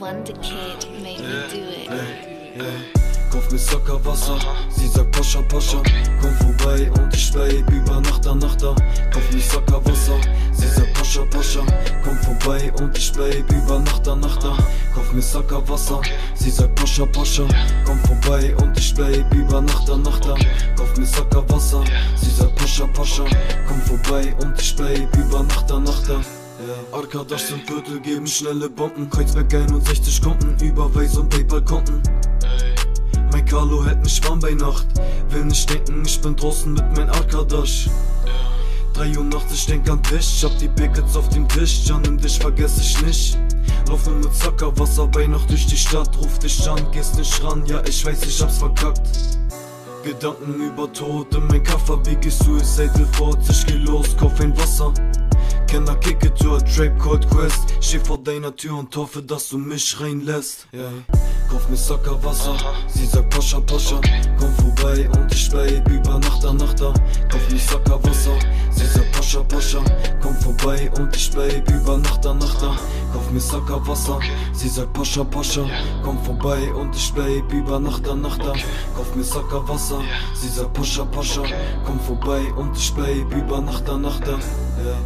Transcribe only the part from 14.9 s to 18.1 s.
Kauf mir Sockerwasser, sie sagt Pascha Pascha Komm